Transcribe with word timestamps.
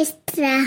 extra 0.00 0.64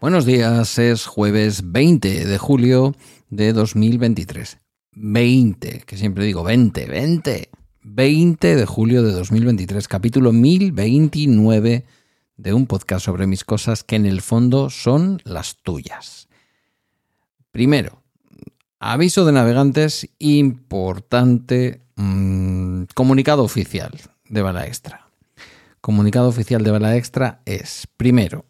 Buenos 0.00 0.24
días, 0.24 0.78
es 0.78 1.06
jueves 1.06 1.72
20 1.72 2.24
de 2.26 2.38
julio 2.38 2.94
de 3.30 3.52
2023. 3.52 4.58
20, 4.92 5.82
que 5.84 5.96
siempre 5.96 6.24
digo 6.24 6.44
20, 6.44 6.86
20. 6.86 7.48
20 7.82 8.56
de 8.56 8.66
julio 8.66 9.02
de 9.02 9.10
2023, 9.10 9.88
capítulo 9.88 10.32
1029 10.32 11.84
de 12.36 12.54
un 12.54 12.66
podcast 12.66 13.04
sobre 13.04 13.26
mis 13.26 13.44
cosas 13.44 13.84
que 13.84 13.96
en 13.96 14.06
el 14.06 14.22
fondo 14.22 14.70
son 14.70 15.20
las 15.24 15.56
tuyas. 15.62 16.28
Primero, 17.50 18.02
aviso 18.80 19.24
de 19.24 19.32
navegantes 19.32 20.08
importante, 20.18 21.82
mm, 21.96 22.84
comunicado 22.94 23.44
oficial 23.44 23.92
de 24.28 24.42
Bala 24.42 24.66
Extra. 24.66 25.08
Comunicado 25.80 26.28
oficial 26.28 26.64
de 26.64 26.70
Bala 26.70 26.96
Extra 26.96 27.42
es, 27.44 27.86
primero, 27.96 28.46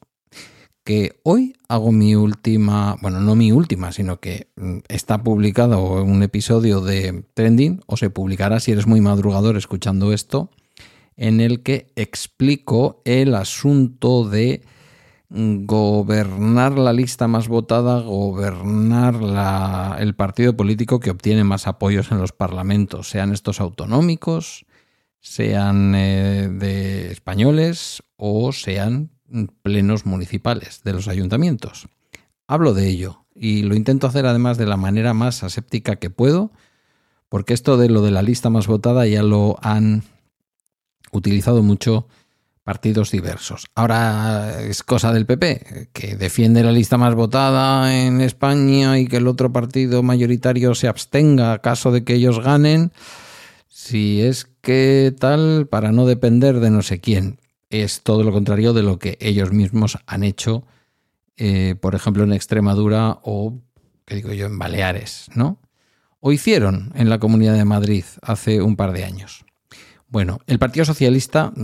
que 0.84 1.20
hoy 1.22 1.54
hago 1.68 1.92
mi 1.92 2.14
última, 2.14 2.96
bueno, 3.00 3.20
no 3.20 3.34
mi 3.34 3.52
última, 3.52 3.92
sino 3.92 4.20
que 4.20 4.48
mm, 4.56 4.78
está 4.88 5.22
publicado 5.22 6.02
un 6.02 6.22
episodio 6.22 6.80
de 6.80 7.24
Trending, 7.34 7.82
o 7.86 7.96
se 7.96 8.10
publicará 8.10 8.60
si 8.60 8.72
eres 8.72 8.86
muy 8.86 9.00
madrugador 9.00 9.56
escuchando 9.56 10.12
esto, 10.12 10.50
en 11.16 11.40
el 11.40 11.62
que 11.62 11.92
explico 11.96 13.02
el 13.04 13.34
asunto 13.34 14.28
de 14.28 14.62
mm, 15.28 15.66
gobernar 15.66 16.78
la 16.78 16.92
lista 16.92 17.28
más 17.28 17.48
votada, 17.48 18.00
gobernar 18.00 20.00
el 20.00 20.14
partido 20.14 20.56
político 20.56 21.00
que 21.00 21.10
obtiene 21.10 21.44
más 21.44 21.66
apoyos 21.66 22.10
en 22.12 22.18
los 22.18 22.32
parlamentos, 22.32 23.08
sean 23.08 23.32
estos 23.32 23.60
autonómicos, 23.60 24.66
sean 25.20 25.94
eh, 25.94 26.48
de 26.50 27.12
españoles 27.12 28.02
o 28.16 28.52
sean 28.52 29.10
plenos 29.62 30.04
municipales 30.04 30.82
de 30.84 30.92
los 30.92 31.08
ayuntamientos. 31.08 31.88
Hablo 32.46 32.74
de 32.74 32.88
ello 32.88 33.24
y 33.34 33.62
lo 33.62 33.74
intento 33.74 34.06
hacer 34.06 34.26
además 34.26 34.58
de 34.58 34.66
la 34.66 34.76
manera 34.76 35.14
más 35.14 35.42
aséptica 35.42 35.96
que 35.96 36.10
puedo, 36.10 36.50
porque 37.28 37.54
esto 37.54 37.76
de 37.76 37.88
lo 37.88 38.02
de 38.02 38.10
la 38.10 38.22
lista 38.22 38.50
más 38.50 38.66
votada 38.66 39.06
ya 39.06 39.22
lo 39.22 39.56
han 39.62 40.02
utilizado 41.12 41.62
mucho 41.62 42.08
partidos 42.64 43.10
diversos. 43.10 43.66
Ahora 43.74 44.60
es 44.62 44.82
cosa 44.82 45.12
del 45.12 45.26
PP, 45.26 45.90
que 45.92 46.16
defiende 46.16 46.62
la 46.62 46.72
lista 46.72 46.96
más 46.96 47.14
votada 47.14 47.94
en 47.94 48.20
España 48.20 48.98
y 48.98 49.06
que 49.06 49.16
el 49.16 49.26
otro 49.26 49.52
partido 49.52 50.02
mayoritario 50.02 50.74
se 50.74 50.88
abstenga 50.88 51.52
a 51.52 51.58
caso 51.60 51.90
de 51.90 52.04
que 52.04 52.14
ellos 52.14 52.40
ganen, 52.40 52.92
si 53.68 54.22
es 54.22 54.48
que 54.60 55.14
tal, 55.18 55.66
para 55.66 55.92
no 55.92 56.06
depender 56.06 56.60
de 56.60 56.70
no 56.70 56.82
sé 56.82 57.00
quién 57.00 57.40
es 57.68 58.02
todo 58.02 58.22
lo 58.22 58.32
contrario 58.32 58.72
de 58.74 58.82
lo 58.82 58.98
que 58.98 59.16
ellos 59.20 59.50
mismos 59.50 59.98
han 60.06 60.22
hecho, 60.22 60.64
eh, 61.36 61.74
por 61.80 61.94
ejemplo, 61.94 62.22
en 62.22 62.32
Extremadura 62.32 63.18
o, 63.22 63.58
¿qué 64.04 64.16
digo 64.16 64.32
yo?, 64.32 64.46
en 64.46 64.58
Baleares, 64.58 65.28
¿no? 65.34 65.58
O 66.20 66.30
hicieron 66.30 66.92
en 66.94 67.08
la 67.08 67.18
Comunidad 67.18 67.54
de 67.54 67.64
Madrid 67.64 68.04
hace 68.20 68.62
un 68.62 68.76
par 68.76 68.92
de 68.92 69.04
años. 69.04 69.44
Bueno, 70.12 70.40
el 70.46 70.58
Partido 70.58 70.84
Socialista, 70.84 71.54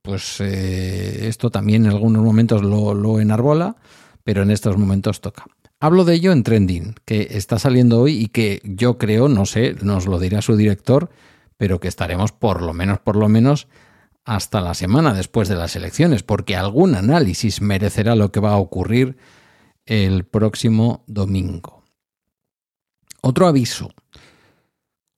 pues 0.00 0.40
eh, 0.40 1.26
esto 1.26 1.50
también 1.50 1.86
en 1.86 1.90
algunos 1.90 2.22
momentos 2.22 2.62
lo, 2.62 2.94
lo 2.94 3.18
enarbola, 3.18 3.74
pero 4.22 4.44
en 4.44 4.52
estos 4.52 4.78
momentos 4.78 5.20
toca. 5.20 5.44
Hablo 5.80 6.04
de 6.04 6.14
ello 6.14 6.30
en 6.30 6.44
Trending, 6.44 6.94
que 7.04 7.26
está 7.32 7.58
saliendo 7.58 8.00
hoy 8.00 8.12
y 8.16 8.28
que 8.28 8.62
yo 8.62 8.96
creo, 8.96 9.28
no 9.28 9.44
sé, 9.44 9.74
nos 9.82 10.06
lo 10.06 10.20
dirá 10.20 10.40
su 10.40 10.54
director, 10.54 11.10
pero 11.56 11.80
que 11.80 11.88
estaremos 11.88 12.30
por 12.30 12.62
lo 12.62 12.72
menos, 12.72 13.00
por 13.00 13.16
lo 13.16 13.28
menos, 13.28 13.66
hasta 14.24 14.60
la 14.60 14.74
semana 14.74 15.12
después 15.12 15.48
de 15.48 15.56
las 15.56 15.74
elecciones, 15.74 16.22
porque 16.22 16.54
algún 16.54 16.94
análisis 16.94 17.60
merecerá 17.60 18.14
lo 18.14 18.30
que 18.30 18.38
va 18.38 18.52
a 18.52 18.58
ocurrir 18.58 19.16
el 19.84 20.24
próximo 20.24 21.02
domingo. 21.08 21.82
Otro 23.20 23.48
aviso. 23.48 23.90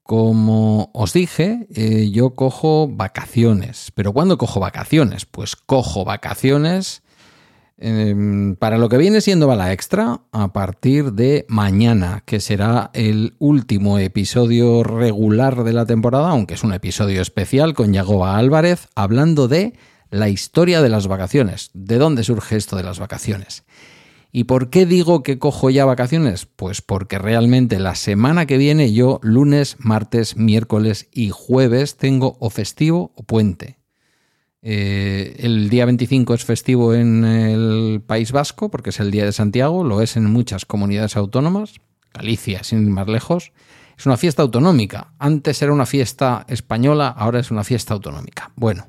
Como 0.08 0.90
os 0.94 1.12
dije, 1.12 1.68
eh, 1.74 2.10
yo 2.10 2.30
cojo 2.30 2.88
vacaciones. 2.88 3.92
¿Pero 3.94 4.14
cuándo 4.14 4.38
cojo 4.38 4.58
vacaciones? 4.58 5.26
Pues 5.26 5.54
cojo 5.54 6.06
vacaciones 6.06 7.02
Em, 7.80 8.56
para 8.56 8.76
lo 8.76 8.88
que 8.88 8.96
viene 8.96 9.20
siendo 9.20 9.46
Bala 9.46 9.72
Extra, 9.72 10.22
a 10.32 10.52
partir 10.52 11.12
de 11.12 11.46
mañana, 11.48 12.24
que 12.26 12.40
será 12.40 12.90
el 12.92 13.36
último 13.38 14.00
episodio 14.00 14.82
regular 14.82 15.62
de 15.62 15.72
la 15.72 15.86
temporada, 15.86 16.30
aunque 16.30 16.54
es 16.54 16.64
un 16.64 16.72
episodio 16.72 17.22
especial 17.22 17.74
con 17.74 17.92
Yagoba 17.92 18.36
Álvarez, 18.36 18.88
hablando 18.96 19.46
de 19.46 19.74
la 20.10 20.28
historia 20.28 20.82
de 20.82 20.88
las 20.88 21.06
vacaciones. 21.06 21.70
¿De 21.72 21.98
dónde 21.98 22.24
surge 22.24 22.56
esto 22.56 22.74
de 22.76 22.82
las 22.82 22.98
vacaciones? 22.98 23.62
¿Y 24.30 24.44
por 24.44 24.68
qué 24.68 24.84
digo 24.84 25.22
que 25.22 25.38
cojo 25.38 25.70
ya 25.70 25.84
vacaciones? 25.84 26.46
Pues 26.46 26.82
porque 26.82 27.18
realmente 27.18 27.78
la 27.78 27.94
semana 27.94 28.46
que 28.46 28.58
viene 28.58 28.92
yo 28.92 29.20
lunes, 29.22 29.76
martes, 29.78 30.36
miércoles 30.36 31.08
y 31.12 31.30
jueves 31.30 31.96
tengo 31.96 32.36
o 32.38 32.50
festivo 32.50 33.12
o 33.14 33.22
puente. 33.22 33.78
Eh, 34.60 35.36
el 35.38 35.70
día 35.70 35.86
25 35.86 36.34
es 36.34 36.44
festivo 36.44 36.92
en 36.92 37.24
el 37.24 38.02
País 38.06 38.32
Vasco, 38.32 38.70
porque 38.70 38.90
es 38.90 39.00
el 39.00 39.10
Día 39.10 39.24
de 39.24 39.32
Santiago, 39.32 39.82
lo 39.84 40.02
es 40.02 40.16
en 40.16 40.26
muchas 40.26 40.66
comunidades 40.66 41.16
autónomas, 41.16 41.74
Galicia, 42.12 42.64
sin 42.64 42.82
ir 42.82 42.90
más 42.90 43.08
lejos. 43.08 43.52
Es 43.96 44.06
una 44.06 44.16
fiesta 44.16 44.42
autonómica. 44.42 45.12
Antes 45.18 45.62
era 45.62 45.72
una 45.72 45.86
fiesta 45.86 46.44
española, 46.48 47.08
ahora 47.08 47.40
es 47.40 47.50
una 47.50 47.64
fiesta 47.64 47.94
autonómica. 47.94 48.52
Bueno, 48.56 48.86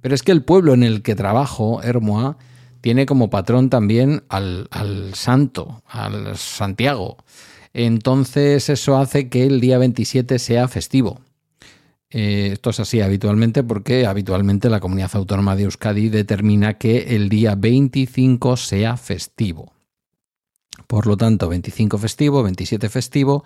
pero 0.00 0.14
es 0.14 0.22
que 0.22 0.32
el 0.32 0.44
pueblo 0.44 0.74
en 0.74 0.82
el 0.82 1.02
que 1.02 1.14
trabajo, 1.14 1.82
Hermoa, 1.82 2.36
tiene 2.84 3.06
como 3.06 3.30
patrón 3.30 3.70
también 3.70 4.24
al, 4.28 4.68
santo, 5.14 5.82
al 5.86 6.36
Santiago. 6.36 7.16
Entonces 7.72 8.68
eso 8.68 8.98
hace 8.98 9.30
que 9.30 9.46
el 9.46 9.62
día 9.62 9.78
27 9.78 10.38
sea 10.38 10.68
festivo. 10.68 11.22
Eh, 12.10 12.50
esto 12.52 12.68
es 12.68 12.80
así 12.80 13.00
habitualmente 13.00 13.62
porque 13.62 14.04
habitualmente 14.04 14.68
la 14.68 14.80
comunidad 14.80 15.12
autónoma 15.14 15.56
de 15.56 15.62
Euskadi 15.62 16.10
determina 16.10 16.74
que 16.76 17.16
el 17.16 17.30
día 17.30 17.54
25 17.54 18.58
sea 18.58 18.98
festivo. 18.98 19.72
Por 20.86 21.06
lo 21.06 21.16
tanto, 21.16 21.48
25 21.48 21.96
festivo, 21.96 22.42
27 22.42 22.90
festivo, 22.90 23.44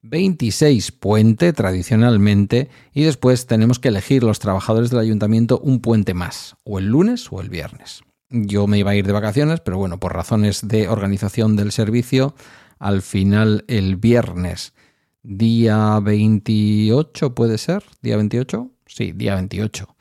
26 0.00 0.92
puente 0.92 1.52
tradicionalmente 1.52 2.70
y 2.94 3.02
después 3.02 3.46
tenemos 3.46 3.78
que 3.78 3.88
elegir 3.88 4.22
los 4.22 4.38
trabajadores 4.38 4.88
del 4.88 5.00
ayuntamiento 5.00 5.58
un 5.58 5.80
puente 5.80 6.14
más, 6.14 6.56
o 6.64 6.78
el 6.78 6.86
lunes 6.86 7.30
o 7.30 7.42
el 7.42 7.50
viernes. 7.50 8.00
Yo 8.30 8.66
me 8.66 8.78
iba 8.78 8.90
a 8.90 8.96
ir 8.96 9.06
de 9.06 9.12
vacaciones, 9.12 9.60
pero 9.60 9.78
bueno, 9.78 10.00
por 10.00 10.14
razones 10.14 10.66
de 10.66 10.88
organización 10.88 11.56
del 11.56 11.72
servicio, 11.72 12.34
al 12.78 13.02
final 13.02 13.64
el 13.68 13.96
viernes 13.96 14.74
día 15.22 15.98
28, 16.00 17.34
puede 17.34 17.58
ser, 17.58 17.84
día 18.02 18.16
28, 18.16 18.70
sí, 18.86 19.12
día 19.12 19.34
28. 19.34 19.96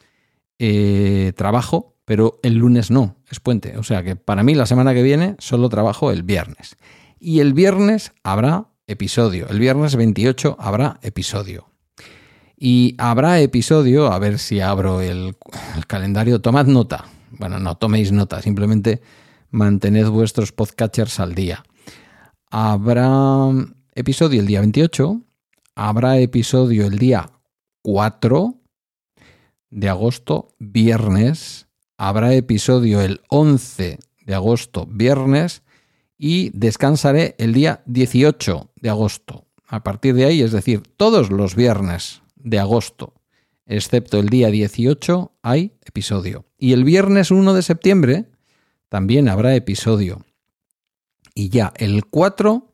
Eh, 0.58 1.34
trabajo, 1.36 1.96
pero 2.06 2.40
el 2.44 2.56
lunes 2.56 2.92
no, 2.92 3.18
es 3.30 3.40
puente. 3.40 3.78
O 3.78 3.84
sea 3.84 4.04
que 4.04 4.16
para 4.16 4.44
mí 4.44 4.56
la 4.56 4.66
semana 4.66 4.94
que 4.94 5.04
viene 5.04 5.36
solo 5.40 5.70
trabajo 5.70 6.12
el 6.12 6.24
viernes. 6.24 6.78
Y 7.20 7.40
el 7.40 7.54
viernes 7.54 8.12
habrá 8.24 8.68
episodio. 8.88 9.48
El 9.50 9.60
viernes 9.60 9.96
28 9.96 10.58
habrá 10.60 11.00
episodio. 11.02 11.68
Y 12.58 12.96
habrá 12.98 13.40
episodio, 13.42 14.12
a 14.12 14.20
ver 14.20 14.40
si 14.40 14.62
abro 14.62 15.02
el, 15.02 15.36
el 15.76 15.88
calendario, 15.88 16.40
tomad 16.40 16.68
nota. 16.68 17.06
Bueno, 17.38 17.60
no 17.60 17.76
toméis 17.76 18.12
nota, 18.12 18.42
simplemente 18.42 19.02
mantened 19.50 20.08
vuestros 20.08 20.52
podcatchers 20.52 21.20
al 21.20 21.36
día. 21.36 21.64
Habrá 22.50 23.50
episodio 23.94 24.40
el 24.40 24.48
día 24.48 24.62
28, 24.62 25.22
habrá 25.76 26.18
episodio 26.20 26.86
el 26.86 26.98
día 26.98 27.32
4 27.82 28.56
de 29.70 29.90
agosto, 29.90 30.56
viernes, 30.60 31.68
habrá 31.98 32.34
episodio 32.34 33.02
el 33.02 33.22
11 33.30 34.00
de 34.26 34.36
agosto, 34.36 34.88
viernes, 34.90 35.64
y 36.18 36.52
descansaré 36.58 37.36
el 37.38 37.54
día 37.54 37.84
18 37.86 38.72
de 38.76 38.90
agosto. 38.90 39.48
A 39.68 39.84
partir 39.84 40.16
de 40.16 40.26
ahí, 40.26 40.42
es 40.42 40.54
decir, 40.54 40.84
todos 40.96 41.30
los 41.32 41.56
viernes 41.56 42.22
de 42.36 42.60
agosto, 42.60 43.14
excepto 43.66 44.20
el 44.20 44.30
día 44.30 44.50
18, 44.50 45.32
hay 45.42 45.74
episodio. 45.86 46.46
Y 46.58 46.74
el 46.74 46.84
viernes 46.84 47.32
1 47.32 47.54
de 47.54 47.62
septiembre 47.62 48.26
también 48.90 49.30
habrá 49.30 49.56
episodio. 49.56 50.26
Y 51.34 51.50
ya 51.50 51.74
el 51.78 52.06
4 52.06 52.72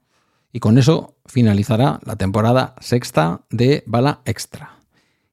y 0.54 0.60
con 0.60 0.78
eso 0.78 1.16
finalizará 1.26 2.00
la 2.06 2.16
temporada 2.16 2.76
sexta 2.80 3.42
de 3.50 3.84
Bala 3.86 4.22
Extra. 4.26 4.80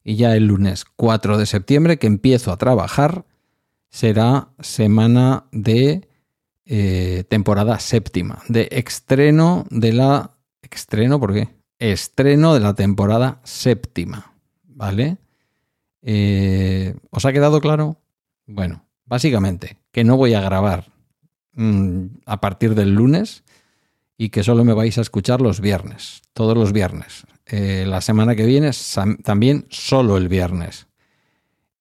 Y 0.05 0.17
ya 0.17 0.37
el 0.37 0.47
lunes 0.47 0.85
4 0.97 1.37
de 1.39 1.47
septiembre 1.47 1.99
que 1.99 2.07
empiezo 2.07 2.53
a 2.53 2.57
trabajar, 2.57 3.27
será 3.91 4.51
semana 4.61 5.45
de 5.51 6.09
eh, 6.67 7.25
temporada 7.29 7.79
séptima, 7.79 8.43
de 8.49 8.69
estreno 8.71 9.67
de 9.71 9.93
la... 9.93 10.35
¿Estreno 10.71 11.19
por 11.19 11.33
qué? 11.33 11.49
Estreno 11.79 12.55
de 12.55 12.61
la 12.61 12.75
temporada 12.75 13.41
séptima, 13.43 14.35
¿vale? 14.65 15.17
Eh, 16.03 16.95
¿Os 17.11 17.25
ha 17.25 17.33
quedado 17.33 17.61
claro? 17.61 18.00
Bueno, 18.47 18.87
básicamente, 19.05 19.79
que 19.93 20.05
no 20.05 20.17
voy 20.17 20.35
a 20.35 20.41
grabar 20.41 20.93
mm, 21.53 22.06
a 22.27 22.41
partir 22.41 22.75
del 22.75 22.95
lunes 22.95 23.45
y 24.17 24.31
que 24.31 24.43
solo 24.43 24.65
me 24.65 24.75
vais 24.75 24.99
a 24.99 25.00
escuchar 25.00 25.41
los 25.41 25.61
viernes, 25.61 26.23
todos 26.33 26.56
los 26.56 26.73
viernes. 26.73 27.27
Eh, 27.47 27.85
la 27.87 28.00
semana 28.00 28.37
que 28.37 28.45
viene 28.45 28.71
también 29.23 29.67
solo 29.71 30.17
el 30.17 30.29
viernes. 30.29 30.87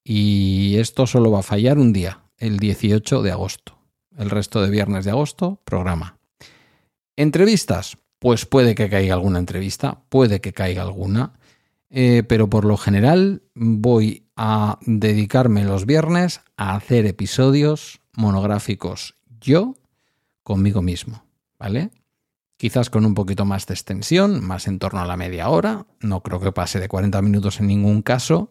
Y 0.04 0.78
esto 0.78 1.08
solo 1.08 1.32
va 1.32 1.40
a 1.40 1.44
fallar 1.44 1.78
un 1.78 1.92
día, 1.92 2.24
el 2.38 2.58
18 2.60 3.22
de 3.22 3.32
agosto. 3.32 3.78
El 4.18 4.30
resto 4.30 4.62
de 4.62 4.70
viernes 4.70 5.04
de 5.04 5.12
agosto, 5.12 5.62
programa. 5.66 6.18
Entrevistas, 7.16 7.98
pues 8.20 8.46
puede 8.46 8.76
que 8.76 8.90
caiga 8.90 9.16
alguna 9.16 9.40
entrevista, 9.40 10.02
puede 10.10 10.40
que 10.40 10.54
caiga 10.54 10.84
alguna, 10.84 11.37
eh, 11.90 12.24
pero 12.28 12.50
por 12.50 12.66
lo 12.66 12.78
general 12.78 13.44
voy 13.56 14.28
a 14.36 14.78
dedicarme 14.86 15.64
los 15.64 15.86
viernes 15.86 16.42
a 16.58 16.76
hacer 16.76 17.06
episodios 17.06 18.02
monográficos 18.14 19.16
yo 19.40 19.76
conmigo 20.44 20.82
mismo, 20.82 21.24
¿vale? 21.60 21.92
Quizás 22.58 22.90
con 22.90 23.06
un 23.06 23.14
poquito 23.14 23.46
más 23.46 23.68
de 23.68 23.76
extensión, 23.76 24.44
más 24.44 24.68
en 24.68 24.80
torno 24.80 25.00
a 25.00 25.06
la 25.06 25.16
media 25.16 25.50
hora, 25.50 25.86
no 26.00 26.24
creo 26.24 26.40
que 26.40 26.52
pase 26.52 26.80
de 26.80 26.88
40 26.88 27.22
minutos 27.22 27.60
en 27.60 27.68
ningún 27.68 28.02
caso, 28.02 28.50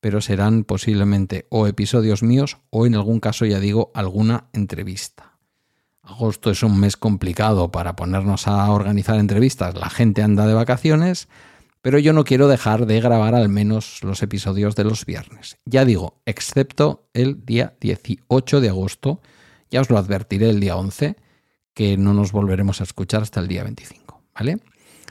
pero 0.00 0.20
serán 0.20 0.64
posiblemente 0.64 1.46
o 1.50 1.66
episodios 1.66 2.22
míos 2.22 2.58
o 2.70 2.86
en 2.86 2.94
algún 2.94 3.20
caso, 3.20 3.46
ya 3.46 3.60
digo, 3.60 3.90
alguna 3.94 4.48
entrevista. 4.52 5.38
Agosto 6.02 6.50
es 6.50 6.62
un 6.62 6.78
mes 6.80 6.96
complicado 6.96 7.70
para 7.70 7.96
ponernos 7.96 8.48
a 8.48 8.70
organizar 8.70 9.18
entrevistas, 9.18 9.74
la 9.74 9.90
gente 9.90 10.22
anda 10.22 10.46
de 10.46 10.54
vacaciones, 10.54 11.28
pero 11.82 11.98
yo 11.98 12.12
no 12.12 12.24
quiero 12.24 12.48
dejar 12.48 12.86
de 12.86 13.00
grabar 13.00 13.34
al 13.34 13.48
menos 13.48 14.02
los 14.02 14.22
episodios 14.22 14.76
de 14.76 14.84
los 14.84 15.06
viernes. 15.06 15.58
Ya 15.64 15.84
digo, 15.84 16.20
excepto 16.26 17.08
el 17.14 17.44
día 17.44 17.74
18 17.80 18.60
de 18.60 18.68
agosto, 18.68 19.20
ya 19.70 19.80
os 19.80 19.90
lo 19.90 19.98
advertiré 19.98 20.50
el 20.50 20.60
día 20.60 20.76
11, 20.76 21.16
que 21.74 21.96
no 21.96 22.12
nos 22.12 22.32
volveremos 22.32 22.80
a 22.80 22.84
escuchar 22.84 23.22
hasta 23.22 23.40
el 23.40 23.48
día 23.48 23.62
25, 23.62 24.22
¿vale? 24.34 24.58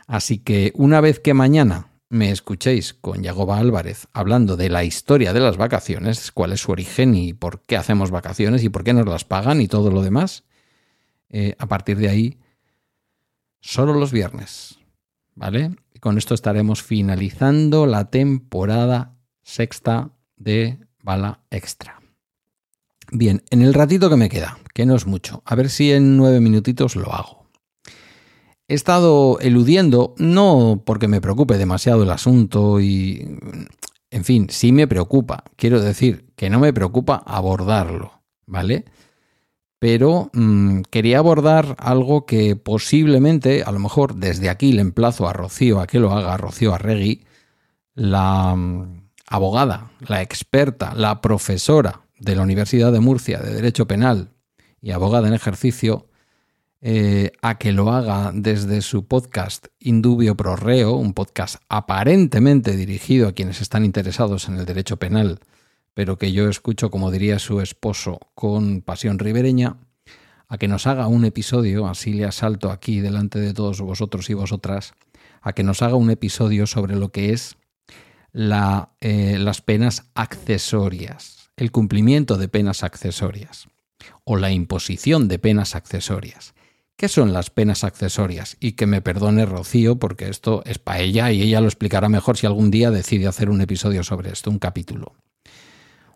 Así 0.08 0.40
que 0.40 0.72
una 0.76 1.02
vez 1.02 1.20
que 1.20 1.34
mañana 1.34 1.88
me 2.10 2.32
escuchéis 2.32 2.94
con 2.94 3.22
Yagoba 3.22 3.60
Álvarez 3.60 4.08
hablando 4.14 4.58
de 4.58 4.70
la 4.70 4.84
historia 4.84 5.34
de 5.34 5.40
las 5.40 5.58
vacaciones, 5.58 6.32
cuál 6.32 6.52
es 6.52 6.62
su 6.62 6.72
origen 6.72 7.16
y 7.16 7.34
por 7.34 7.62
qué 7.62 7.78
hacemos 7.78 8.12
vacaciones 8.12 8.64
y 8.64 8.70
por 8.70 8.84
qué 8.84 8.94
nos 8.94 9.08
las 9.08 9.26
pagan 9.26 9.62
y 9.62 9.68
todo 9.68 9.92
lo 9.92 10.02
demás, 10.02 10.44
eh, 11.30 11.56
a 11.60 11.68
partir 11.68 11.98
de 11.98 12.10
ahí, 12.10 12.40
solo 13.62 13.94
los 13.94 14.12
viernes. 14.12 14.80
¿Vale? 15.36 15.76
Con 16.00 16.18
esto 16.18 16.34
estaremos 16.34 16.84
finalizando 16.84 17.86
la 17.86 18.10
temporada 18.10 19.18
sexta 19.44 20.12
de 20.38 20.80
Bala 21.04 21.42
Extra. 21.50 22.00
Bien, 23.12 23.44
en 23.50 23.62
el 23.62 23.74
ratito 23.74 24.10
que 24.10 24.16
me 24.16 24.30
queda, 24.30 24.60
que 24.74 24.86
no 24.86 24.96
es 24.96 25.06
mucho, 25.08 25.42
a 25.46 25.56
ver 25.56 25.70
si 25.70 25.92
en 25.92 26.16
nueve 26.18 26.40
minutitos 26.40 26.96
lo 26.96 27.14
hago 27.14 27.40
he 28.70 28.76
estado 28.76 29.40
eludiendo, 29.42 30.14
no 30.18 30.84
porque 30.86 31.08
me 31.08 31.20
preocupe 31.20 31.58
demasiado 31.58 32.04
el 32.04 32.12
asunto 32.12 32.80
y, 32.80 33.38
en 34.12 34.24
fin, 34.24 34.48
sí 34.50 34.72
me 34.72 34.88
preocupa. 34.88 35.44
Quiero 35.58 35.82
decir 35.82 36.32
que 36.36 36.52
no 36.52 36.60
me 36.60 36.72
preocupa 36.72 37.16
abordarlo, 37.26 38.22
¿vale? 38.46 38.86
Pero 39.80 40.30
mm, 40.34 40.82
quería 40.92 41.20
abordar 41.20 41.76
algo 41.80 42.26
que 42.26 42.58
posiblemente, 42.58 43.64
a 43.64 43.72
lo 43.72 43.80
mejor 43.80 44.16
desde 44.16 44.50
aquí 44.50 44.74
le 44.74 44.82
emplazo 44.82 45.28
a 45.28 45.34
Rocío 45.34 45.80
a 45.80 45.88
que 45.88 46.00
lo 46.00 46.12
haga, 46.12 46.38
Rocío 46.38 46.74
Arregui, 46.74 47.24
la 47.96 48.54
mm, 48.56 49.10
abogada, 49.28 49.92
la 50.08 50.22
experta, 50.22 50.94
la 50.96 51.22
profesora 51.22 52.02
de 52.20 52.36
la 52.36 52.44
Universidad 52.44 52.92
de 52.92 53.00
Murcia 53.00 53.40
de 53.40 53.54
Derecho 53.54 53.88
Penal 53.88 54.30
y 54.82 54.92
abogada 54.92 55.28
en 55.28 55.34
ejercicio, 55.34 56.08
eh, 56.82 57.32
a 57.42 57.58
que 57.58 57.74
lo 57.74 57.92
haga 57.92 58.32
desde 58.34 58.82
su 58.82 59.06
podcast 59.06 59.68
Indubio 59.80 60.36
Pro 60.36 60.56
Reo, 60.56 60.94
un 60.94 61.14
podcast 61.14 61.62
aparentemente 61.68 62.78
dirigido 62.78 63.28
a 63.28 63.34
quienes 63.34 63.60
están 63.62 63.84
interesados 63.84 64.48
en 64.48 64.58
el 64.58 64.66
derecho 64.66 64.98
penal, 64.98 65.40
pero 65.94 66.18
que 66.18 66.32
yo 66.32 66.50
escucho, 66.50 66.90
como 66.90 67.12
diría 67.12 67.40
su 67.40 67.62
esposo, 67.62 68.20
con 68.36 68.82
pasión 68.82 69.20
ribereña, 69.20 69.78
a 70.48 70.58
que 70.58 70.68
nos 70.68 70.88
haga 70.88 71.08
un 71.08 71.26
episodio, 71.26 71.88
así 71.88 72.14
le 72.14 72.26
asalto 72.26 72.72
aquí 72.72 73.00
delante 73.00 73.40
de 73.40 73.54
todos 73.54 73.82
vosotros 73.82 74.30
y 74.30 74.34
vosotras, 74.34 74.94
a 75.42 75.54
que 75.54 75.64
nos 75.64 75.82
haga 75.82 75.96
un 75.96 76.10
episodio 76.10 76.68
sobre 76.68 76.96
lo 76.96 77.12
que 77.12 77.32
es 77.32 77.56
eh, 78.34 79.38
las 79.40 79.62
penas 79.62 80.06
accesorias, 80.16 81.52
el 81.56 81.72
cumplimiento 81.72 82.38
de 82.38 82.48
penas 82.48 82.84
accesorias 82.84 83.68
o 84.24 84.38
la 84.38 84.52
imposición 84.52 85.28
de 85.28 85.40
penas 85.40 85.76
accesorias. 85.76 86.54
¿Qué 86.96 87.08
son 87.08 87.32
las 87.32 87.50
penas 87.50 87.84
accesorias? 87.84 88.58
Y 88.60 88.74
que 88.74 88.86
me 88.86 89.02
perdone 89.02 89.46
Rocío, 89.46 89.98
porque 89.98 90.30
esto 90.30 90.64
es 90.66 90.80
para 90.80 91.00
ella 91.00 91.32
y 91.32 91.42
ella 91.42 91.62
lo 91.62 91.68
explicará 91.68 92.10
mejor 92.10 92.38
si 92.38 92.46
algún 92.46 92.72
día 92.72 92.92
decide 92.92 93.28
hacer 93.28 93.50
un 93.50 93.62
episodio 93.62 94.04
sobre 94.04 94.32
esto, 94.32 94.50
un 94.50 94.60
capítulo. 94.60 95.14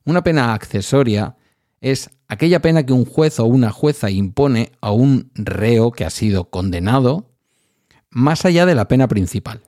Una 0.06 0.24
pena 0.24 0.54
accesoria 0.54 1.38
es 1.82 2.10
aquella 2.28 2.62
pena 2.62 2.86
que 2.86 2.94
un 2.94 3.06
juez 3.06 3.40
o 3.40 3.46
una 3.46 3.72
jueza 3.72 4.10
impone 4.10 4.72
a 4.82 4.92
un 4.92 5.32
reo 5.36 5.92
que 5.92 6.06
ha 6.06 6.10
sido 6.10 6.50
condenado 6.50 7.30
más 8.10 8.46
allá 8.46 8.66
de 8.66 8.76
la 8.76 8.88
pena 8.88 9.08
principal. 9.08 9.62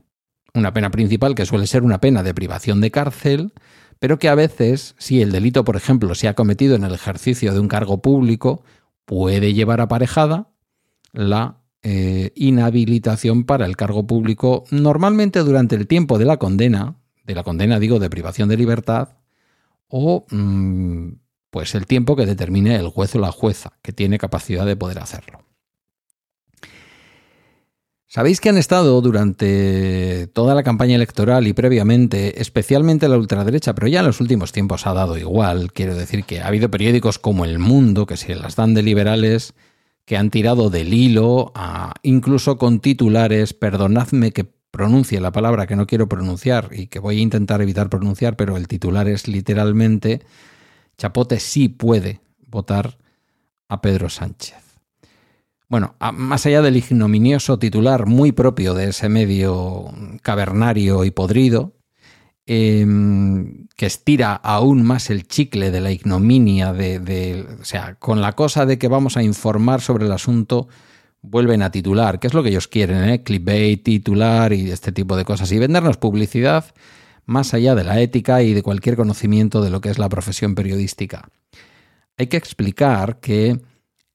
Una 0.53 0.73
pena 0.73 0.91
principal 0.91 1.35
que 1.35 1.45
suele 1.45 1.67
ser 1.67 1.83
una 1.83 1.99
pena 1.99 2.23
de 2.23 2.33
privación 2.33 2.79
de 2.79 2.91
cárcel, 2.91 3.53
pero 3.99 4.19
que 4.19 4.29
a 4.29 4.35
veces, 4.35 4.95
si 4.97 5.21
el 5.21 5.31
delito, 5.31 5.63
por 5.63 5.75
ejemplo, 5.75 6.15
se 6.15 6.27
ha 6.27 6.35
cometido 6.35 6.75
en 6.75 6.83
el 6.83 6.93
ejercicio 6.93 7.53
de 7.53 7.59
un 7.59 7.67
cargo 7.67 8.01
público, 8.01 8.63
puede 9.05 9.53
llevar 9.53 9.81
aparejada 9.81 10.49
la 11.11 11.61
eh, 11.81 12.31
inhabilitación 12.35 13.45
para 13.45 13.65
el 13.65 13.77
cargo 13.77 14.07
público 14.07 14.65
normalmente 14.71 15.39
durante 15.39 15.75
el 15.75 15.87
tiempo 15.87 16.17
de 16.17 16.25
la 16.25 16.37
condena, 16.37 16.95
de 17.23 17.35
la 17.35 17.43
condena 17.43 17.79
digo 17.79 17.99
de 17.99 18.09
privación 18.09 18.49
de 18.49 18.57
libertad, 18.57 19.09
o 19.97 20.25
mm, 20.29 21.13
pues 21.49 21.73
el 21.73 21.85
tiempo 21.87 22.17
que 22.17 22.25
determine 22.25 22.75
el 22.75 22.89
juez 22.89 23.15
o 23.15 23.19
la 23.19 23.31
jueza, 23.31 23.77
que 23.81 23.93
tiene 23.93 24.17
capacidad 24.17 24.65
de 24.65 24.75
poder 24.75 24.99
hacerlo. 24.99 25.39
Sabéis 28.05 28.41
que 28.41 28.49
han 28.49 28.57
estado 28.57 28.99
durante 28.99 30.27
toda 30.27 30.53
la 30.53 30.63
campaña 30.63 30.95
electoral 30.95 31.47
y 31.47 31.53
previamente, 31.53 32.41
especialmente 32.41 33.07
la 33.07 33.17
ultraderecha, 33.17 33.73
pero 33.73 33.87
ya 33.87 34.01
en 34.01 34.05
los 34.07 34.19
últimos 34.19 34.51
tiempos 34.51 34.85
ha 34.85 34.93
dado 34.93 35.17
igual. 35.17 35.71
Quiero 35.71 35.95
decir 35.95 36.25
que 36.25 36.41
ha 36.41 36.47
habido 36.47 36.69
periódicos 36.69 37.17
como 37.17 37.45
El 37.45 37.59
Mundo, 37.59 38.05
que 38.05 38.17
se 38.17 38.35
las 38.35 38.57
dan 38.57 38.73
de 38.73 38.83
liberales, 38.83 39.53
que 40.03 40.17
han 40.17 40.31
tirado 40.31 40.69
del 40.69 40.93
hilo, 40.93 41.53
incluso 42.03 42.57
con 42.57 42.79
titulares, 42.79 43.53
perdonadme 43.53 44.31
que 44.31 44.54
pronuncie 44.75 45.19
la 45.19 45.31
palabra 45.31 45.65
que 45.65 45.75
no 45.75 45.87
quiero 45.87 46.07
pronunciar 46.07 46.69
y 46.71 46.87
que 46.87 46.99
voy 46.99 47.19
a 47.19 47.21
intentar 47.21 47.61
evitar 47.61 47.89
pronunciar, 47.89 48.35
pero 48.35 48.57
el 48.57 48.67
titular 48.67 49.07
es 49.07 49.27
literalmente, 49.27 50.21
Chapote 50.97 51.39
sí 51.39 51.69
puede 51.69 52.21
votar 52.47 52.97
a 53.67 53.81
Pedro 53.81 54.09
Sánchez. 54.09 54.57
Bueno, 55.67 55.95
más 56.13 56.45
allá 56.45 56.61
del 56.61 56.77
ignominioso 56.77 57.57
titular 57.57 58.05
muy 58.05 58.31
propio 58.31 58.73
de 58.73 58.89
ese 58.89 59.09
medio 59.09 59.91
cavernario 60.21 61.03
y 61.03 61.11
podrido, 61.11 61.75
Em, 62.47 63.67
que 63.75 63.87
estira 63.87 64.35
aún 64.35 64.83
más 64.83 65.09
el 65.09 65.27
chicle 65.27 65.71
de 65.71 65.81
la 65.81 65.91
ignominia, 65.91 66.73
de, 66.73 67.43
o 67.59 67.65
sea, 67.65 67.95
con 67.95 68.21
la 68.21 68.33
cosa 68.33 68.67
de 68.67 68.77
que 68.77 68.87
vamos 68.87 69.17
a 69.17 69.23
informar 69.23 69.81
sobre 69.81 70.05
el 70.05 70.11
asunto, 70.11 70.67
vuelven 71.29 71.61
a 71.61 71.71
titular, 71.71 72.19
que 72.19 72.27
es 72.27 72.33
lo 72.33 72.43
que 72.43 72.49
ellos 72.49 72.67
quieren, 72.67 73.09
¿eh? 73.09 73.23
clickbait, 73.23 73.83
titular 73.83 74.53
y 74.53 74.71
este 74.71 74.91
tipo 74.91 75.15
de 75.17 75.25
cosas, 75.25 75.51
y 75.51 75.59
vendernos 75.59 75.97
publicidad 75.97 76.73
más 77.25 77.53
allá 77.53 77.75
de 77.75 77.83
la 77.83 77.99
ética 77.99 78.43
y 78.43 78.53
de 78.53 78.63
cualquier 78.63 78.95
conocimiento 78.95 79.61
de 79.61 79.69
lo 79.69 79.81
que 79.81 79.89
es 79.89 79.97
la 79.97 80.09
profesión 80.09 80.55
periodística. 80.55 81.29
Hay 82.17 82.27
que 82.27 82.37
explicar 82.37 83.19
que 83.19 83.59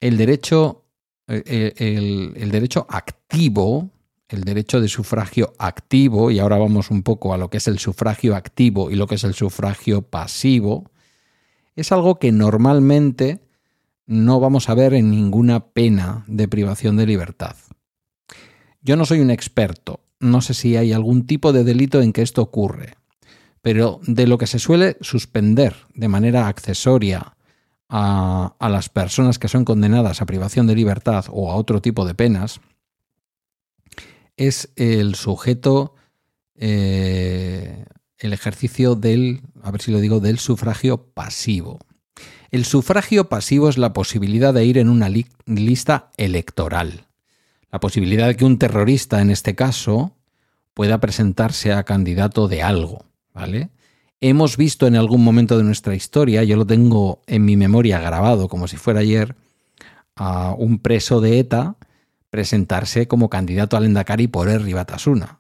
el 0.01 0.17
derecho, 0.17 0.85
eh, 1.27 2.33
el 2.37 2.51
derecho 2.51 2.87
activo, 2.89 3.91
el 4.29 4.45
derecho 4.45 4.81
de 4.81 4.89
sufragio 4.89 5.53
activo, 5.59 6.31
y 6.31 6.39
ahora 6.39 6.57
vamos 6.57 6.91
un 6.91 7.03
poco 7.03 7.35
a 7.35 7.39
lo 7.39 7.51
que 7.51 7.59
es 7.59 7.67
el 7.69 7.79
sufragio 7.79 8.37
activo 8.37 8.91
y 8.91 8.95
lo 8.95 9.07
que 9.07 9.17
es 9.17 9.25
el 9.25 9.35
sufragio 9.35 10.03
pasivo, 10.03 10.91
es 11.75 11.93
algo 11.93 12.19
que 12.19 12.33
normalmente 12.33 13.41
no 14.11 14.41
vamos 14.41 14.69
a 14.69 14.75
ver 14.75 14.93
en 14.93 15.09
ninguna 15.09 15.67
pena 15.67 16.25
de 16.27 16.49
privación 16.49 16.97
de 16.97 17.07
libertad. 17.07 17.55
Yo 18.83 18.97
no 18.97 19.07
soy 19.07 19.21
un 19.21 19.31
experto, 19.31 20.01
no 20.19 20.41
sé 20.41 20.53
si 20.53 20.77
hay 20.77 20.93
algún 20.93 21.27
tipo 21.27 21.53
de 21.53 21.63
delito 21.63 22.03
en 22.03 22.13
que 22.13 22.23
esto 22.23 22.43
ocurre, 22.43 22.97
pero 23.63 24.01
de 24.03 24.27
lo 24.27 24.37
que 24.37 24.49
se 24.49 24.59
suele 24.59 24.97
suspender 25.01 25.77
de 25.95 26.09
manera 26.09 26.49
accesoria 26.49 27.37
a, 27.89 28.57
las 28.61 28.89
personas 28.89 29.39
que 29.39 29.47
son 29.47 29.65
condenadas 29.65 30.21
a 30.21 30.27
privación 30.27 30.67
de 30.67 30.75
libertad 30.75 31.27
o 31.31 31.53
a 31.53 31.55
otro 31.55 31.81
tipo 31.81 32.05
de 32.05 32.17
penas 32.17 32.61
es 34.37 34.73
el 34.75 35.15
sujeto, 35.15 35.95
eh, 36.57 37.85
el 38.19 38.33
ejercicio 38.33 38.97
del, 38.97 39.43
a 39.63 39.71
ver 39.71 39.83
si 39.83 39.93
lo 39.93 40.01
digo, 40.01 40.19
del 40.19 40.41
sufragio 40.41 41.13
pasivo. 41.15 41.79
El 42.51 42.65
sufragio 42.65 43.29
pasivo 43.29 43.69
es 43.69 43.79
la 43.79 43.93
posibilidad 43.93 44.53
de 44.53 44.65
ir 44.65 44.79
en 44.79 44.89
una 44.89 45.09
lista 45.47 46.11
electoral. 46.17 47.07
La 47.71 47.81
posibilidad 47.81 48.27
de 48.27 48.37
que 48.37 48.45
un 48.45 48.59
terrorista, 48.59 49.21
en 49.21 49.31
este 49.31 49.55
caso, 49.55 50.17
pueda 50.75 50.99
presentarse 50.99 51.73
a 51.73 51.85
candidato 51.85 52.49
de 52.49 52.63
algo, 52.63 53.05
¿vale? 53.33 53.71
hemos 54.21 54.57
visto 54.57 54.87
en 54.87 54.97
algún 54.97 55.25
momento 55.25 55.57
de 55.57 55.65
nuestra 55.65 55.95
historia, 55.95 56.45
yo 56.45 56.57
lo 56.57 56.67
tengo 56.67 57.23
en 57.27 57.45
mi 57.45 57.57
memoria 57.57 58.01
grabado 58.01 58.49
como 58.49 58.69
si 58.69 58.77
fuera 58.77 59.01
ayer, 59.01 59.35
a 60.15 60.55
un 60.57 60.79
preso 60.79 61.21
de 61.21 61.39
ETA 61.39 61.77
presentarse 62.29 63.09
como 63.09 63.31
candidato 63.31 63.77
al 63.77 63.87
Endacari 63.87 64.29
por 64.29 64.49
Herri 64.49 64.73
Batasuna. 64.73 65.40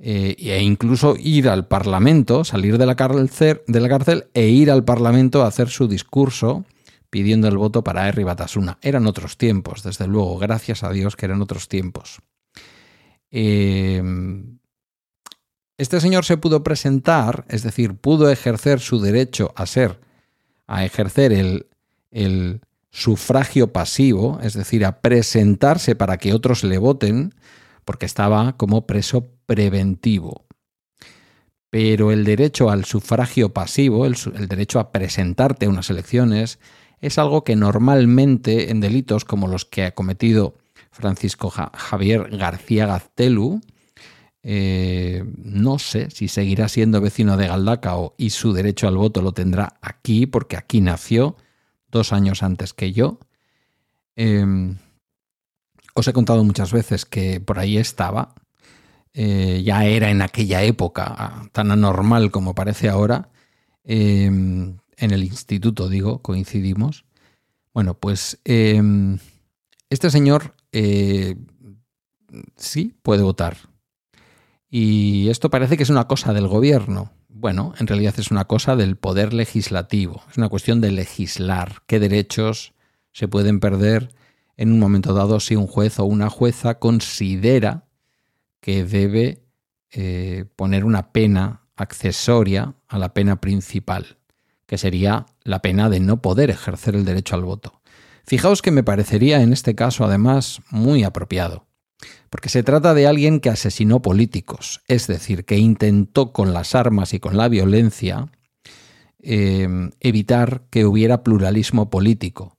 Eh, 0.00 0.36
e 0.38 0.62
incluso 0.62 1.16
ir 1.18 1.48
al 1.48 1.66
Parlamento, 1.66 2.44
salir 2.44 2.78
de 2.78 2.86
la, 2.86 2.94
cárcel, 2.94 3.62
de 3.66 3.80
la 3.80 3.88
cárcel 3.88 4.28
e 4.32 4.46
ir 4.46 4.70
al 4.70 4.84
Parlamento 4.84 5.42
a 5.42 5.48
hacer 5.48 5.70
su 5.70 5.88
discurso 5.88 6.64
pidiendo 7.10 7.48
el 7.48 7.56
voto 7.56 7.82
para 7.82 8.08
Herri 8.08 8.22
Batasuna. 8.22 8.78
Eran 8.80 9.06
otros 9.06 9.36
tiempos, 9.36 9.82
desde 9.82 10.06
luego, 10.06 10.38
gracias 10.38 10.84
a 10.84 10.90
Dios 10.90 11.16
que 11.16 11.26
eran 11.26 11.42
otros 11.42 11.66
tiempos. 11.68 12.20
Eh, 13.30 14.02
este 15.78 16.00
señor 16.00 16.24
se 16.24 16.36
pudo 16.36 16.62
presentar, 16.62 17.44
es 17.48 17.62
decir, 17.62 17.94
pudo 17.94 18.30
ejercer 18.30 18.80
su 18.80 19.00
derecho 19.00 19.52
a 19.56 19.66
ser, 19.66 20.00
a 20.66 20.84
ejercer 20.84 21.32
el, 21.32 21.66
el 22.10 22.60
sufragio 22.90 23.72
pasivo, 23.72 24.38
es 24.42 24.54
decir, 24.54 24.84
a 24.84 25.00
presentarse 25.00 25.94
para 25.94 26.18
que 26.18 26.34
otros 26.34 26.62
le 26.62 26.78
voten, 26.78 27.34
porque 27.84 28.06
estaba 28.06 28.56
como 28.56 28.86
preso 28.86 29.37
preventivo. 29.48 30.44
Pero 31.70 32.12
el 32.12 32.24
derecho 32.24 32.70
al 32.70 32.84
sufragio 32.84 33.54
pasivo, 33.54 34.04
el, 34.04 34.14
derecho 34.46 34.78
a 34.78 34.92
presentarte 34.92 35.66
a 35.66 35.70
unas 35.70 35.88
elecciones, 35.88 36.58
es 37.00 37.18
algo 37.18 37.44
que 37.44 37.56
normalmente 37.56 38.70
en 38.70 38.80
delitos 38.80 39.24
como 39.24 39.48
los 39.48 39.64
que 39.64 39.84
ha 39.84 39.94
cometido 39.94 40.54
Francisco 40.90 41.50
Javier 41.50 42.28
García 42.36 42.86
Gaztelu, 42.86 43.60
eh, 44.42 45.24
no 45.38 45.78
sé 45.78 46.10
si 46.10 46.28
seguirá 46.28 46.68
siendo 46.68 47.00
vecino 47.00 47.36
de 47.36 47.48
Galdacao 47.48 48.14
y 48.18 48.30
su 48.30 48.52
derecho 48.52 48.86
al 48.86 48.96
voto 48.96 49.22
lo 49.22 49.32
tendrá 49.32 49.78
aquí, 49.80 50.26
porque 50.26 50.56
aquí 50.56 50.82
nació 50.82 51.36
dos 51.90 52.12
años 52.12 52.42
antes 52.42 52.74
que 52.74 52.92
yo. 52.92 53.18
Em, 54.14 54.76
os 55.94 56.06
he 56.06 56.12
contado 56.12 56.44
muchas 56.44 56.70
veces 56.70 57.06
que 57.06 57.40
por 57.40 57.58
ahí 57.58 57.78
estaba. 57.78 58.34
Eh, 59.20 59.64
ya 59.64 59.84
era 59.84 60.10
en 60.10 60.22
aquella 60.22 60.62
época 60.62 61.12
ah, 61.18 61.48
tan 61.50 61.72
anormal 61.72 62.30
como 62.30 62.54
parece 62.54 62.88
ahora. 62.88 63.30
Em, 63.82 64.78
en 64.96 65.10
el 65.10 65.24
instituto, 65.24 65.88
digo, 65.88 66.22
coincidimos. 66.22 67.04
Bueno, 67.74 67.94
pues 67.98 68.38
em, 68.44 69.18
este 69.90 70.10
señor 70.10 70.54
eh, 70.70 71.34
sí 72.54 72.94
puede 73.02 73.24
votar 73.24 73.56
y 74.70 75.28
esto 75.30 75.50
parece 75.50 75.76
que 75.76 75.82
es 75.82 75.90
una 75.90 76.06
cosa 76.06 76.32
del 76.32 76.46
gobierno. 76.46 77.10
Bueno, 77.28 77.74
en 77.80 77.88
realidad 77.88 78.14
es 78.18 78.30
una 78.30 78.44
cosa 78.44 78.76
del 78.76 78.96
poder 78.96 79.34
legislativo. 79.34 80.22
Es 80.30 80.36
una 80.36 80.48
cuestión 80.48 80.80
de 80.80 80.92
legislar 80.92 81.82
qué 81.88 81.98
derechos 81.98 82.72
se 83.10 83.26
pueden 83.26 83.58
perder 83.58 84.14
en 84.56 84.70
un 84.70 84.78
momento 84.78 85.12
dado 85.12 85.40
si 85.40 85.56
un 85.56 85.66
juez 85.66 85.98
o 85.98 86.04
una 86.04 86.30
jueza 86.30 86.78
considera 86.78 87.87
que 88.60 88.84
debe 88.84 89.44
eh, 89.90 90.44
poner 90.56 90.84
una 90.84 91.12
pena 91.12 91.62
accesoria 91.76 92.74
a 92.88 92.98
la 92.98 93.14
pena 93.14 93.40
principal, 93.40 94.18
que 94.66 94.78
sería 94.78 95.26
la 95.42 95.62
pena 95.62 95.88
de 95.88 96.00
no 96.00 96.20
poder 96.22 96.50
ejercer 96.50 96.94
el 96.96 97.04
derecho 97.04 97.34
al 97.34 97.44
voto. 97.44 97.80
Fijaos 98.26 98.62
que 98.62 98.70
me 98.70 98.82
parecería 98.82 99.40
en 99.40 99.52
este 99.52 99.74
caso 99.74 100.04
además 100.04 100.60
muy 100.70 101.04
apropiado 101.04 101.68
porque 102.30 102.48
se 102.48 102.62
trata 102.62 102.94
de 102.94 103.06
alguien 103.06 103.40
que 103.40 103.50
asesinó 103.50 104.02
políticos, 104.02 104.82
es 104.86 105.06
decir, 105.06 105.44
que 105.44 105.56
intentó 105.56 106.32
con 106.32 106.52
las 106.52 106.74
armas 106.74 107.14
y 107.14 107.20
con 107.20 107.36
la 107.36 107.48
violencia 107.48 108.30
eh, 109.20 109.68
evitar 110.00 110.66
que 110.70 110.84
hubiera 110.84 111.22
pluralismo 111.22 111.90
político. 111.90 112.58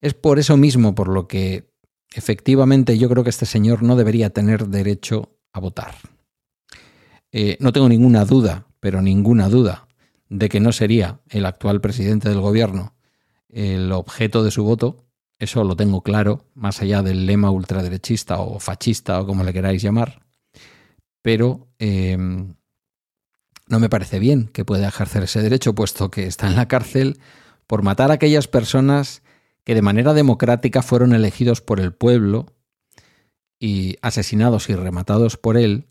Es 0.00 0.14
por 0.14 0.38
eso 0.38 0.56
mismo 0.56 0.94
por 0.94 1.08
lo 1.08 1.28
que 1.28 1.69
efectivamente 2.14 2.98
yo 2.98 3.08
creo 3.08 3.24
que 3.24 3.30
este 3.30 3.46
señor 3.46 3.82
no 3.82 3.96
debería 3.96 4.30
tener 4.30 4.68
derecho 4.68 5.36
a 5.52 5.60
votar. 5.60 5.94
Eh, 7.32 7.56
no 7.60 7.72
tengo 7.72 7.88
ninguna 7.88 8.24
duda, 8.24 8.66
pero 8.80 9.02
ninguna 9.02 9.48
duda, 9.48 9.86
de 10.28 10.48
que 10.48 10.60
no 10.60 10.72
sería 10.72 11.20
el 11.28 11.46
actual 11.46 11.80
presidente 11.80 12.28
del 12.28 12.40
gobierno 12.40 12.94
el 13.52 13.92
objeto 13.92 14.44
de 14.44 14.50
su 14.50 14.64
voto, 14.64 15.04
eso 15.38 15.64
lo 15.64 15.76
tengo 15.76 16.02
claro, 16.02 16.44
más 16.54 16.82
allá 16.82 17.02
del 17.02 17.26
lema 17.26 17.50
ultraderechista 17.50 18.38
o 18.40 18.60
fascista 18.60 19.20
o 19.20 19.26
como 19.26 19.42
le 19.42 19.52
queráis 19.52 19.82
llamar. 19.82 20.20
Pero 21.22 21.68
em, 21.78 22.54
no 23.66 23.80
me 23.80 23.88
parece 23.88 24.18
bien 24.18 24.48
que 24.52 24.64
pueda 24.64 24.88
ejercer 24.88 25.24
ese 25.24 25.42
derecho, 25.42 25.74
puesto 25.74 26.10
que 26.10 26.26
está 26.26 26.46
en 26.46 26.56
la 26.56 26.68
cárcel 26.68 27.18
por 27.66 27.82
matar 27.82 28.10
a 28.10 28.14
aquellas 28.14 28.48
personas 28.48 29.22
que 29.64 29.74
de 29.74 29.82
manera 29.82 30.14
democrática 30.14 30.82
fueron 30.82 31.14
elegidos 31.14 31.60
por 31.60 31.80
el 31.80 31.92
pueblo 31.92 32.46
y 33.58 33.96
asesinados 34.02 34.70
y 34.70 34.74
rematados 34.74 35.36
por 35.36 35.56
él 35.56 35.86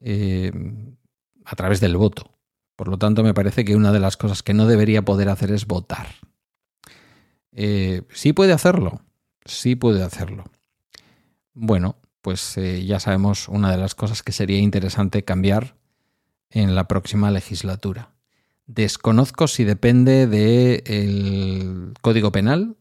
em, 0.00 0.96
a 1.44 1.54
través 1.54 1.80
del 1.80 1.96
voto. 1.96 2.38
Por 2.76 2.88
lo 2.88 2.98
tanto, 2.98 3.22
me 3.22 3.34
parece 3.34 3.64
que 3.64 3.76
una 3.76 3.92
de 3.92 4.00
las 4.00 4.16
cosas 4.16 4.42
que 4.42 4.54
no 4.54 4.66
debería 4.66 5.04
poder 5.04 5.28
hacer 5.28 5.52
es 5.52 5.66
votar. 5.66 6.06
Eh, 7.52 8.02
sí 8.12 8.32
puede 8.32 8.52
hacerlo, 8.52 9.02
sí 9.44 9.74
puede 9.74 10.02
hacerlo. 10.02 10.44
Bueno, 11.54 11.96
pues 12.22 12.56
eh, 12.56 12.84
ya 12.84 13.00
sabemos 13.00 13.48
una 13.48 13.70
de 13.70 13.78
las 13.78 13.94
cosas 13.94 14.22
que 14.22 14.32
sería 14.32 14.58
interesante 14.58 15.24
cambiar 15.24 15.76
en 16.50 16.74
la 16.74 16.86
próxima 16.88 17.30
legislatura. 17.30 18.12
Desconozco 18.68 19.48
si 19.48 19.64
depende 19.64 20.26
del 20.26 21.94
Código 22.02 22.30
Penal, 22.30 22.76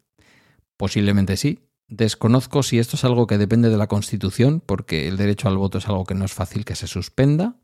posiblemente 0.76 1.38
sí. 1.38 1.70
Desconozco 1.88 2.62
si 2.62 2.78
esto 2.78 2.98
es 2.98 3.06
algo 3.06 3.26
que 3.26 3.38
depende 3.38 3.70
de 3.70 3.78
la 3.78 3.88
Constitución, 3.88 4.62
porque 4.64 5.08
el 5.08 5.16
derecho 5.16 5.48
al 5.48 5.58
voto 5.58 5.78
es 5.78 5.88
algo 5.88 6.04
que 6.04 6.14
no 6.14 6.26
es 6.26 6.34
fácil 6.34 6.66
que 6.66 6.76
se 6.76 6.88
suspenda, 6.88 7.56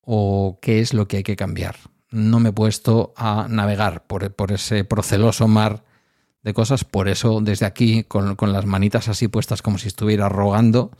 o 0.00 0.58
qué 0.60 0.80
es 0.80 0.92
lo 0.92 1.06
que 1.06 1.18
hay 1.18 1.22
que 1.22 1.36
cambiar. 1.36 1.76
No 2.10 2.40
me 2.40 2.48
he 2.48 2.52
puesto 2.52 3.14
a 3.16 3.46
navegar 3.48 4.08
por, 4.08 4.34
ese 4.50 4.82
proceloso 4.82 5.46
mar 5.46 5.84
de 6.42 6.52
cosas. 6.52 6.82
Por 6.82 7.08
eso, 7.08 7.40
desde 7.40 7.66
aquí, 7.66 8.02
con, 8.02 8.36
las 8.52 8.66
manitas 8.66 9.06
así 9.06 9.28
puestas 9.28 9.62
como 9.62 9.78
si 9.78 9.86
estuviera 9.86 10.28
rogando, 10.28 10.90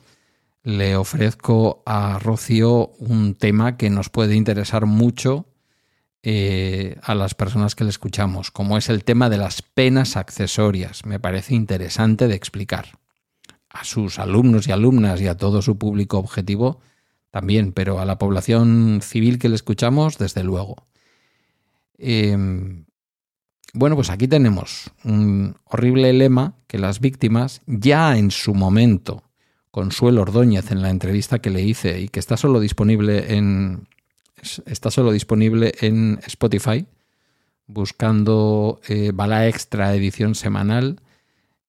le 0.62 0.94
ofrezco 0.94 1.82
a 1.84 2.20
Rocío 2.20 2.92
un 2.98 3.34
tema 3.34 3.76
que 3.76 3.90
nos 3.90 4.08
puede 4.08 4.36
interesar 4.36 4.86
mucho 4.86 5.46
eh, 6.22 6.96
a 7.02 7.14
las 7.14 7.34
personas 7.34 7.74
que 7.74 7.84
le 7.84 7.90
escuchamos, 7.90 8.50
como 8.50 8.76
es 8.76 8.88
el 8.88 9.04
tema 9.04 9.30
de 9.30 9.38
las 9.38 9.62
penas 9.62 10.16
accesorias. 10.16 11.04
Me 11.04 11.20
parece 11.20 11.54
interesante 11.54 12.26
de 12.26 12.34
explicar 12.34 12.98
a 13.70 13.84
sus 13.84 14.18
alumnos 14.18 14.66
y 14.66 14.72
alumnas 14.72 15.20
y 15.20 15.28
a 15.28 15.36
todo 15.36 15.62
su 15.62 15.78
público 15.78 16.18
objetivo 16.18 16.80
también, 17.30 17.72
pero 17.72 18.00
a 18.00 18.04
la 18.04 18.18
población 18.18 19.00
civil 19.02 19.38
que 19.38 19.48
le 19.48 19.54
escuchamos, 19.54 20.18
desde 20.18 20.42
luego. 20.42 20.76
Em, 21.98 22.86
bueno, 23.74 23.96
pues 23.96 24.10
aquí 24.10 24.26
tenemos 24.26 24.90
un 25.04 25.56
horrible 25.64 26.12
lema 26.12 26.54
que 26.66 26.78
las 26.78 27.00
víctimas 27.00 27.60
ya 27.66 28.16
en 28.16 28.30
su 28.30 28.54
momento, 28.54 29.22
Consuelo 29.70 30.22
Ordóñez 30.22 30.70
en 30.72 30.82
la 30.82 30.90
entrevista 30.90 31.38
que 31.38 31.50
le 31.50 31.62
hice 31.62 32.00
y 32.00 32.08
que 32.08 32.18
está 32.18 32.36
solo 32.36 32.60
disponible 32.60 33.36
en 33.36 33.86
está 34.66 34.90
solo 34.90 35.12
disponible 35.12 35.72
en 35.80 36.20
Spotify, 36.26 36.86
buscando 37.66 38.80
eh, 38.88 39.12
Bala 39.14 39.46
Extra 39.48 39.94
edición 39.94 40.34
semanal. 40.34 41.00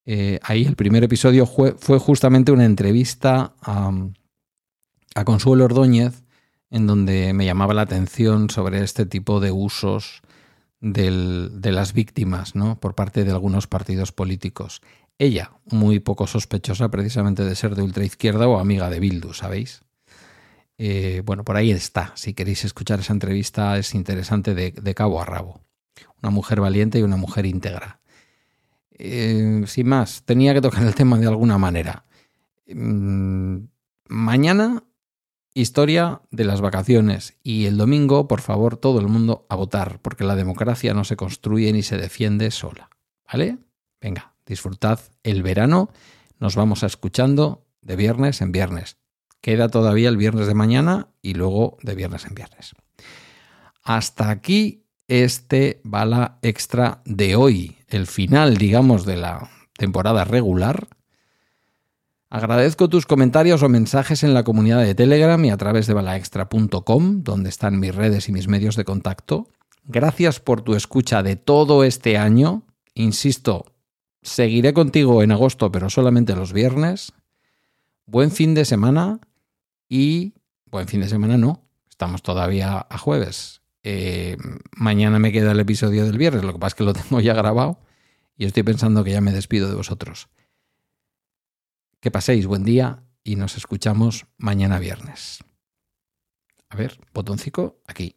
Eh, 0.05 0.39
ahí 0.43 0.65
el 0.65 0.75
primer 0.75 1.03
episodio 1.03 1.45
fue, 1.45 1.73
justamente 1.99 2.51
una 2.51 2.65
entrevista 2.65 3.53
a, 3.61 3.91
a 5.15 5.25
Consuelo 5.25 5.65
Ordóñez 5.65 6.23
en 6.71 6.87
donde 6.87 7.33
me 7.33 7.45
llamaba 7.45 7.73
la 7.73 7.81
atención 7.81 8.49
sobre 8.49 8.83
este 8.83 9.05
tipo 9.05 9.39
de 9.39 9.51
usos 9.51 10.21
de 10.81 11.71
las 11.71 11.93
víctimas 11.93 12.55
¿no? 12.55 12.79
por 12.79 12.95
parte 12.95 13.25
de 13.25 13.31
algunos 13.31 13.67
partidos 13.67 14.11
políticos. 14.11 14.81
Ella, 15.17 15.51
muy 15.65 15.99
poco 15.99 16.25
sospechosa 16.27 16.89
precisamente 16.89 17.43
de 17.43 17.55
ser 17.55 17.75
de 17.75 17.81
ultraizquierda 17.81 18.47
o 18.47 18.59
amiga 18.59 18.89
de 18.89 19.01
Bildu, 19.01 19.33
¿sabéis? 19.33 19.81
Eh, 20.81 21.21
bueno, 21.25 21.43
por 21.43 21.57
ahí 21.57 21.71
está. 21.71 22.13
Si 22.15 22.33
queréis 22.33 22.63
escuchar 22.63 23.01
esa 23.01 23.11
entrevista 23.11 23.77
es 23.77 23.93
interesante 23.93 24.55
de, 24.55 24.95
cabo 24.95 25.21
a 25.21 25.25
rabo. 25.25 25.61
Una 26.23 26.31
mujer 26.31 26.61
valiente 26.61 26.97
y 26.97 27.01
una 27.03 27.17
mujer 27.17 27.45
íntegra. 27.45 27.99
Eh, 28.91 29.63
sin 29.67 29.87
más, 29.89 30.23
tenía 30.23 30.53
que 30.53 30.61
tocar 30.61 30.83
el 30.83 30.95
tema 30.95 31.19
de 31.19 31.27
alguna 31.27 31.57
manera. 31.57 32.05
Mm, 32.65 33.65
mañana, 34.07 34.83
historia 35.53 36.21
de 36.31 36.45
las 36.45 36.61
vacaciones. 36.61 37.37
Y 37.43 37.65
el 37.65 37.75
domingo, 37.75 38.29
por 38.29 38.39
favor, 38.39 38.77
todo 38.77 39.01
el 39.01 39.07
mundo 39.09 39.45
a 39.49 39.57
votar, 39.57 39.99
porque 40.01 40.23
la 40.23 40.37
democracia 40.37 40.93
no 40.93 41.03
se 41.03 41.17
construye 41.17 41.73
ni 41.73 41.83
se 41.83 41.97
defiende 41.97 42.51
sola. 42.51 42.89
¿Vale? 43.29 43.57
Venga, 43.99 44.33
disfrutad 44.45 45.01
el 45.23 45.43
verano. 45.43 45.89
Nos 46.39 46.55
vamos 46.55 46.83
a 46.83 46.87
escuchando 46.87 47.65
de 47.81 47.97
viernes 47.97 48.39
en 48.41 48.53
viernes. 48.53 48.97
Queda 49.41 49.69
todavía 49.69 50.09
el 50.09 50.17
viernes 50.17 50.47
de 50.47 50.53
mañana 50.53 51.07
y 51.21 51.33
luego 51.33 51.77
de 51.81 51.95
viernes 51.95 52.25
en 52.25 52.35
viernes. 52.35 52.73
Hasta 53.83 54.29
aquí 54.29 54.85
este 55.07 55.81
bala 55.83 56.37
extra 56.41 57.01
de 57.05 57.35
hoy, 57.35 57.77
el 57.87 58.05
final, 58.05 58.57
digamos, 58.57 59.05
de 59.05 59.17
la 59.17 59.49
temporada 59.77 60.23
regular. 60.23 60.87
Agradezco 62.29 62.89
tus 62.89 63.07
comentarios 63.07 63.63
o 63.63 63.69
mensajes 63.69 64.23
en 64.23 64.35
la 64.35 64.43
comunidad 64.43 64.83
de 64.83 64.93
Telegram 64.93 65.43
y 65.43 65.49
a 65.49 65.57
través 65.57 65.87
de 65.87 65.95
balaextra.com, 65.95 67.23
donde 67.23 67.49
están 67.49 67.79
mis 67.79 67.95
redes 67.95 68.29
y 68.29 68.31
mis 68.31 68.47
medios 68.47 68.75
de 68.75 68.85
contacto. 68.85 69.47
Gracias 69.85 70.39
por 70.39 70.61
tu 70.61 70.75
escucha 70.75 71.23
de 71.23 71.35
todo 71.35 71.83
este 71.83 72.19
año. 72.19 72.67
Insisto, 72.93 73.65
seguiré 74.21 74.73
contigo 74.73 75.23
en 75.23 75.31
agosto, 75.31 75.71
pero 75.71 75.89
solamente 75.89 76.35
los 76.35 76.53
viernes. 76.53 77.13
Buen 78.11 78.31
fin 78.31 78.55
de 78.55 78.65
semana 78.65 79.19
y 79.87 80.33
buen 80.65 80.87
fin 80.87 80.99
de 80.99 81.07
semana 81.07 81.37
no, 81.37 81.69
estamos 81.91 82.23
todavía 82.23 82.87
a 82.89 82.97
jueves. 82.97 83.61
Eh, 83.83 84.35
mañana 84.75 85.19
me 85.19 85.31
queda 85.31 85.51
el 85.51 85.59
episodio 85.59 86.05
del 86.05 86.17
viernes, 86.17 86.43
lo 86.43 86.53
que 86.53 86.57
pasa 86.57 86.69
es 86.69 86.75
que 86.75 86.83
lo 86.85 86.93
tengo 87.09 87.21
ya 87.21 87.35
grabado 87.35 87.79
y 88.35 88.45
estoy 88.45 88.63
pensando 88.63 89.03
que 89.03 89.11
ya 89.11 89.21
me 89.21 89.31
despido 89.31 89.69
de 89.69 89.75
vosotros. 89.75 90.27
Que 91.99 92.09
paséis 92.09 92.47
buen 92.47 92.63
día 92.63 93.03
y 93.23 93.35
nos 93.35 93.57
escuchamos 93.57 94.25
mañana 94.39 94.79
viernes. 94.79 95.43
A 96.69 96.77
ver, 96.77 96.99
botoncito 97.13 97.79
aquí. 97.85 98.15